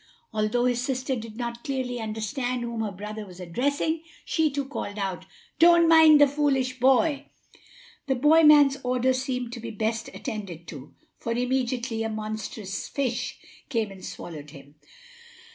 Although 0.33 0.65
his 0.65 0.81
sister 0.81 1.15
did 1.15 1.37
not 1.37 1.63
clearly 1.63 1.99
understand 1.99 2.63
whom 2.63 2.81
her 2.81 2.91
brother 2.91 3.23
was 3.23 3.39
addressing, 3.39 4.01
she 4.25 4.49
too 4.49 4.65
called 4.65 4.97
out: 4.97 5.25
"Don't 5.59 5.87
mind 5.87 6.19
the 6.19 6.25
foolish 6.27 6.79
boy!" 6.79 7.25
The 8.07 8.15
boy 8.15 8.41
man's 8.41 8.77
order 8.83 9.13
seemed 9.13 9.53
to 9.53 9.59
be 9.59 9.69
best 9.69 10.07
attended 10.11 10.67
to, 10.69 10.95
for 11.19 11.33
immediately 11.33 12.01
a 12.01 12.09
monstrous 12.09 12.87
fish 12.87 13.37
came 13.69 13.91
and 13.91 14.03
swallowed 14.03 14.49
him. 14.49 14.73